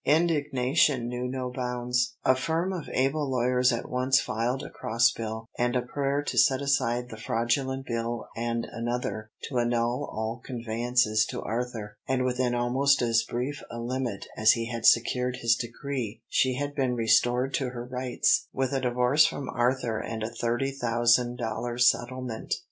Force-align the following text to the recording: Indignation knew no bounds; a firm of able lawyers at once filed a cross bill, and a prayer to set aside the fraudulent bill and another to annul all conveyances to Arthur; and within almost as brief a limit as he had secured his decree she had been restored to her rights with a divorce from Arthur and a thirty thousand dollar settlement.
Indignation 0.03 1.07
knew 1.07 1.27
no 1.27 1.51
bounds; 1.51 2.15
a 2.25 2.33
firm 2.35 2.73
of 2.73 2.89
able 2.91 3.29
lawyers 3.29 3.71
at 3.71 3.87
once 3.87 4.19
filed 4.19 4.63
a 4.63 4.69
cross 4.71 5.11
bill, 5.11 5.47
and 5.59 5.75
a 5.75 5.83
prayer 5.83 6.23
to 6.23 6.39
set 6.39 6.59
aside 6.59 7.09
the 7.09 7.17
fraudulent 7.17 7.85
bill 7.85 8.27
and 8.35 8.67
another 8.71 9.29
to 9.43 9.59
annul 9.59 10.09
all 10.11 10.41
conveyances 10.43 11.23
to 11.27 11.43
Arthur; 11.43 11.97
and 12.07 12.23
within 12.23 12.55
almost 12.55 12.99
as 13.03 13.21
brief 13.21 13.61
a 13.69 13.77
limit 13.77 14.25
as 14.35 14.53
he 14.53 14.65
had 14.71 14.87
secured 14.87 15.35
his 15.35 15.55
decree 15.55 16.23
she 16.27 16.55
had 16.55 16.73
been 16.73 16.95
restored 16.95 17.53
to 17.53 17.69
her 17.69 17.85
rights 17.85 18.47
with 18.51 18.73
a 18.73 18.81
divorce 18.81 19.27
from 19.27 19.47
Arthur 19.49 19.99
and 19.99 20.23
a 20.23 20.31
thirty 20.33 20.71
thousand 20.71 21.37
dollar 21.37 21.77
settlement. 21.77 22.55